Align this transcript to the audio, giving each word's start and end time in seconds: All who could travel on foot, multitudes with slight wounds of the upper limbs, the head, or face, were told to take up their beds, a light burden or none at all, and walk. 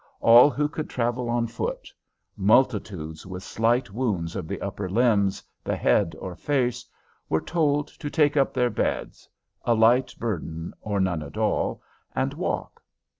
All 0.19 0.49
who 0.49 0.67
could 0.67 0.89
travel 0.89 1.29
on 1.29 1.45
foot, 1.45 1.87
multitudes 2.35 3.27
with 3.27 3.43
slight 3.43 3.91
wounds 3.91 4.35
of 4.35 4.47
the 4.47 4.59
upper 4.59 4.89
limbs, 4.89 5.43
the 5.63 5.75
head, 5.75 6.15
or 6.17 6.35
face, 6.35 6.83
were 7.29 7.39
told 7.39 7.89
to 7.89 8.09
take 8.09 8.35
up 8.35 8.51
their 8.51 8.71
beds, 8.71 9.29
a 9.63 9.75
light 9.75 10.15
burden 10.17 10.73
or 10.81 10.99
none 10.99 11.21
at 11.21 11.37
all, 11.37 11.83
and 12.15 12.33
walk. 12.33 12.81